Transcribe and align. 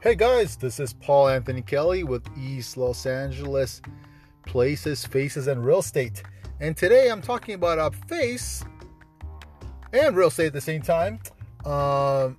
Hey 0.00 0.14
guys, 0.14 0.54
this 0.54 0.78
is 0.78 0.92
Paul 0.92 1.26
Anthony 1.26 1.60
Kelly 1.60 2.04
with 2.04 2.22
East 2.38 2.76
Los 2.76 3.04
Angeles 3.04 3.82
Places, 4.46 5.04
Faces, 5.04 5.48
and 5.48 5.66
Real 5.66 5.80
Estate. 5.80 6.22
And 6.60 6.76
today 6.76 7.10
I'm 7.10 7.20
talking 7.20 7.56
about 7.56 7.80
a 7.80 7.90
face 8.06 8.64
and 9.92 10.16
real 10.16 10.28
estate 10.28 10.46
at 10.46 10.52
the 10.52 10.60
same 10.60 10.82
time. 10.82 11.18
Um, 11.64 12.36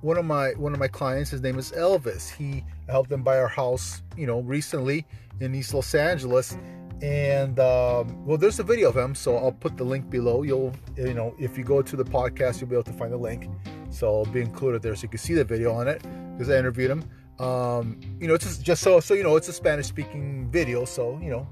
one 0.00 0.16
of 0.16 0.26
my 0.26 0.50
one 0.50 0.72
of 0.72 0.78
my 0.78 0.86
clients, 0.86 1.32
his 1.32 1.42
name 1.42 1.58
is 1.58 1.72
Elvis. 1.72 2.30
He 2.30 2.64
helped 2.88 3.10
them 3.10 3.24
buy 3.24 3.36
our 3.36 3.48
house, 3.48 4.02
you 4.16 4.28
know, 4.28 4.38
recently 4.38 5.04
in 5.40 5.56
East 5.56 5.74
Los 5.74 5.92
Angeles. 5.92 6.56
And 7.02 7.58
um, 7.58 8.24
well, 8.24 8.38
there's 8.38 8.60
a 8.60 8.62
video 8.62 8.90
of 8.90 8.96
him, 8.96 9.16
so 9.16 9.36
I'll 9.38 9.50
put 9.50 9.76
the 9.76 9.82
link 9.82 10.08
below. 10.08 10.44
You'll, 10.44 10.72
you 10.96 11.14
know, 11.14 11.34
if 11.36 11.58
you 11.58 11.64
go 11.64 11.82
to 11.82 11.96
the 11.96 12.04
podcast, 12.04 12.60
you'll 12.60 12.70
be 12.70 12.76
able 12.76 12.84
to 12.84 12.92
find 12.92 13.12
the 13.12 13.16
link. 13.16 13.50
So 13.94 14.08
I'll 14.08 14.24
be 14.24 14.40
included 14.40 14.82
there, 14.82 14.94
so 14.96 15.02
you 15.04 15.08
can 15.08 15.18
see 15.18 15.34
the 15.34 15.44
video 15.44 15.72
on 15.72 15.86
it 15.86 16.02
because 16.32 16.50
I 16.50 16.58
interviewed 16.58 16.90
him. 16.90 17.04
Um, 17.38 18.00
you 18.20 18.28
know, 18.28 18.34
it's 18.34 18.44
just, 18.44 18.62
just 18.62 18.82
so 18.82 19.00
so 19.00 19.14
you 19.14 19.22
know, 19.22 19.36
it's 19.36 19.48
a 19.48 19.52
Spanish-speaking 19.52 20.48
video, 20.50 20.84
so 20.84 21.18
you 21.22 21.30
know, 21.30 21.46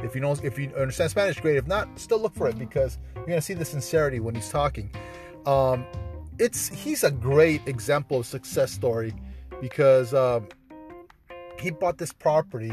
if 0.00 0.14
you 0.14 0.20
know 0.20 0.32
if 0.42 0.58
you 0.58 0.72
understand 0.76 1.10
Spanish, 1.10 1.40
great. 1.40 1.56
If 1.56 1.66
not, 1.66 1.98
still 1.98 2.18
look 2.18 2.34
for 2.34 2.48
it 2.48 2.58
because 2.58 2.98
you're 3.14 3.26
gonna 3.26 3.40
see 3.40 3.54
the 3.54 3.64
sincerity 3.64 4.20
when 4.20 4.34
he's 4.34 4.48
talking. 4.48 4.90
Um, 5.46 5.84
it's 6.38 6.68
he's 6.68 7.04
a 7.04 7.10
great 7.10 7.66
example 7.66 8.20
of 8.20 8.26
success 8.26 8.72
story 8.72 9.12
because 9.60 10.14
um, 10.14 10.48
he 11.60 11.70
bought 11.70 11.98
this 11.98 12.12
property, 12.12 12.72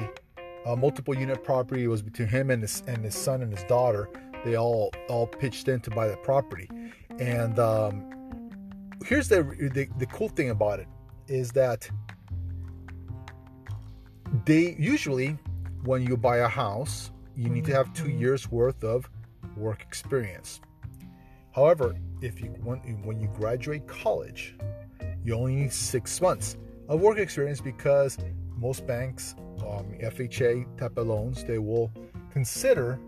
a 0.66 0.76
multiple 0.76 1.16
unit 1.16 1.44
property. 1.44 1.84
It 1.84 1.88
was 1.88 2.02
between 2.02 2.30
him 2.30 2.50
and 2.52 2.62
his 2.62 2.84
and 2.88 3.04
his 3.04 3.16
son 3.16 3.42
and 3.42 3.52
his 3.52 3.64
daughter. 3.66 4.09
They 4.45 4.56
all 4.56 4.92
all 5.08 5.28
pitched 5.28 5.67
in 5.67 5.81
to 5.81 5.92
buy 5.92 6.08
the 6.08 6.17
property, 6.17 6.70
and 7.20 7.59
um, 7.59 8.19
here's 9.09 9.27
the, 9.27 9.41
the 9.73 9.89
the 9.97 10.06
cool 10.06 10.30
thing 10.30 10.52
about 10.52 10.80
it 10.80 10.88
is 11.28 11.52
that 11.52 11.89
they 14.45 14.75
usually 14.78 15.36
when 15.83 16.06
you 16.06 16.16
buy 16.16 16.38
a 16.38 16.47
house 16.47 17.11
you 17.36 17.50
need 17.50 17.66
to 17.66 17.73
have 17.73 17.92
two 17.94 18.11
years 18.11 18.52
worth 18.52 18.83
of 18.83 19.09
work 19.58 19.81
experience. 19.81 20.61
However 21.56 21.95
if 22.22 22.39
you 22.39 22.50
when, 22.64 22.80
when 23.03 23.20
you 23.20 23.28
graduate 23.30 23.88
college 23.88 24.56
you 25.23 25.33
only 25.33 25.55
need 25.55 25.73
six 25.73 26.22
months 26.22 26.55
of 26.88 27.00
work 27.02 27.17
experience 27.17 27.61
because 27.61 28.16
most 28.58 28.86
banks 28.86 29.36
um, 29.67 29.86
fha 30.14 30.78
type 30.78 30.95
of 30.98 31.08
loans 31.08 31.44
they 31.44 31.58
will 31.58 31.92
consider 32.31 33.00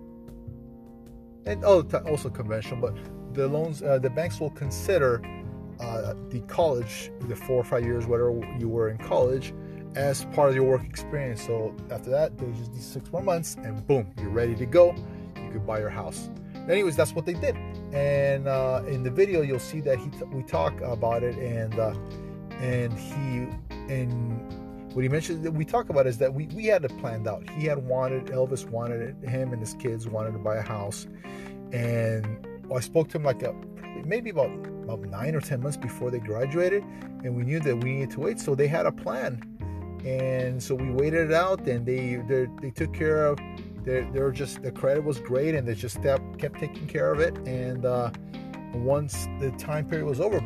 and 1.46 1.64
oh, 1.64 1.84
also 2.08 2.30
conventional 2.30 2.80
but 2.82 2.96
the 3.36 3.48
loans 3.48 3.84
uh, 3.84 4.00
the 4.00 4.10
banks 4.10 4.40
will 4.40 4.50
consider 4.50 5.22
uh, 5.82 6.14
the 6.30 6.42
college, 6.42 7.12
the 7.22 7.36
four 7.36 7.58
or 7.58 7.64
five 7.64 7.84
years, 7.84 8.06
whatever 8.06 8.32
you 8.60 8.70
were 8.70 8.90
in 8.90 8.98
college, 8.98 9.54
as 9.96 10.26
part 10.26 10.50
of 10.50 10.56
your 10.56 10.64
work 10.64 10.84
experience. 10.84 11.42
So 11.46 11.76
after 11.90 12.10
that, 12.12 12.38
there's 12.38 12.58
just 12.58 12.74
these 12.74 12.86
six 12.86 13.12
more 13.12 13.22
months, 13.22 13.56
and 13.56 13.86
boom, 13.88 14.14
you're 14.20 14.30
ready 14.30 14.56
to 14.56 14.66
go. 14.66 14.96
You 15.36 15.50
could 15.52 15.66
buy 15.66 15.80
your 15.80 15.90
house. 15.90 16.30
Anyways, 16.70 16.96
that's 16.96 17.14
what 17.14 17.26
they 17.26 17.34
did. 17.34 17.56
And 17.92 18.48
uh, 18.48 18.84
in 18.88 19.04
the 19.04 19.10
video, 19.10 19.42
you'll 19.42 19.60
see 19.60 19.82
that 19.82 19.98
he 19.98 20.10
t- 20.10 20.24
we 20.32 20.44
talk 20.44 20.80
about 20.82 21.24
it, 21.24 21.36
and 21.38 21.78
uh, 21.80 21.94
and 22.60 22.94
he 22.94 23.48
and 23.92 24.94
what 24.94 25.02
he 25.02 25.10
mentioned 25.10 25.44
that 25.44 25.52
we 25.52 25.66
talk 25.66 25.90
about 25.90 26.06
is 26.06 26.18
that 26.20 26.34
we 26.34 26.48
we 26.48 26.66
had 26.66 26.86
it 26.86 26.98
planned 27.00 27.28
out. 27.28 27.50
He 27.50 27.66
had 27.66 27.80
wanted 27.80 28.28
Elvis 28.28 28.70
wanted 28.70 29.02
it, 29.02 29.28
him 29.28 29.52
and 29.52 29.60
his 29.60 29.74
kids 29.74 30.08
wanted 30.08 30.34
to 30.34 30.40
buy 30.40 30.58
a 30.58 30.62
house, 30.62 31.08
and 31.74 32.48
I 32.74 32.80
spoke 32.80 33.10
to 33.10 33.18
him 33.18 33.24
like 33.24 33.44
a, 33.44 33.54
maybe 34.06 34.30
about 34.30 34.52
about 34.84 35.02
nine 35.02 35.36
or 35.36 35.42
ten 35.42 35.62
months 35.62 35.78
before 35.78 36.12
they 36.12 36.20
graduated, 36.20 36.84
and 37.24 37.36
we 37.36 37.44
knew 37.44 37.60
that 37.60 37.76
we 37.76 37.94
needed 37.94 38.12
to 38.12 38.20
wait. 38.22 38.40
So 38.40 38.56
they 38.56 38.68
had 38.68 38.86
a 38.86 38.92
plan, 38.92 39.42
and 40.06 40.62
so 40.62 40.76
we 40.76 40.90
waited 40.92 41.30
it 41.30 41.34
out, 41.34 41.68
and 41.68 41.86
they 41.86 42.16
they 42.28 42.48
they 42.62 42.72
took 42.72 42.94
care 42.94 43.26
of. 43.26 43.40
They 43.84 44.08
they 44.14 44.20
were 44.20 44.32
just 44.32 44.62
the 44.62 44.72
credit 44.72 45.04
was 45.04 45.20
great, 45.20 45.56
and 45.56 45.68
they 45.68 45.76
just 45.76 46.02
kept 46.02 46.38
kept 46.38 46.60
taking 46.60 46.88
care 46.88 47.12
of 47.12 47.20
it. 47.20 47.38
And 47.48 47.86
uh, 47.86 48.12
once 48.74 49.28
the 49.40 49.52
time 49.58 49.88
period 49.88 50.06
was 50.06 50.20
over, 50.20 50.40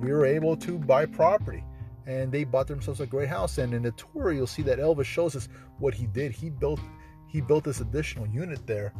we 0.00 0.12
were 0.12 0.26
able 0.26 0.56
to 0.56 0.78
buy 0.78 1.06
property 1.06 1.64
and 2.06 2.32
they 2.32 2.42
bought 2.42 2.66
themselves 2.66 3.00
a 3.00 3.06
great 3.06 3.28
house. 3.28 3.58
And 3.58 3.72
in 3.72 3.82
the 3.82 3.92
tour, 3.92 4.32
you'll 4.32 4.46
see 4.46 4.62
that 4.62 4.78
Elvis 4.78 5.04
shows 5.04 5.36
us 5.36 5.48
what 5.78 5.94
he 5.94 6.06
did. 6.06 6.32
He 6.32 6.50
built 6.50 6.80
he 7.28 7.40
built 7.40 7.62
this 7.62 7.80
additional 7.80 8.26
unit 8.26 8.66
there 8.66 8.92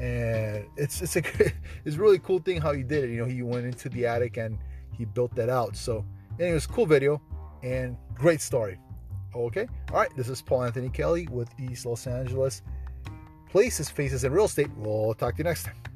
and 0.00 0.64
it's 0.76 1.02
it's 1.02 1.16
a 1.16 1.18
it's 1.84 1.96
a 1.96 1.98
really 1.98 2.18
cool 2.18 2.38
thing 2.38 2.60
how 2.60 2.72
he 2.72 2.82
did 2.82 3.04
it. 3.04 3.10
You 3.10 3.18
know, 3.18 3.26
he 3.26 3.42
went 3.42 3.66
into 3.66 3.88
the 3.90 4.06
attic 4.06 4.38
and 4.38 4.58
he 4.96 5.04
built 5.04 5.34
that 5.36 5.50
out. 5.50 5.76
So, 5.76 6.04
anyways, 6.40 6.66
cool 6.66 6.86
video 6.86 7.20
and 7.62 7.96
great 8.14 8.40
story. 8.40 8.78
Okay, 9.34 9.68
all 9.90 9.98
right. 9.98 10.16
This 10.16 10.28
is 10.28 10.42
Paul 10.42 10.64
Anthony 10.64 10.88
Kelly 10.88 11.28
with 11.30 11.48
East 11.60 11.86
Los 11.86 12.06
Angeles 12.06 12.62
Places, 13.50 13.90
Faces, 13.90 14.24
and 14.24 14.34
Real 14.34 14.46
Estate. 14.46 14.70
We'll 14.76 15.14
talk 15.14 15.34
to 15.34 15.38
you 15.38 15.44
next 15.44 15.64
time. 15.64 15.89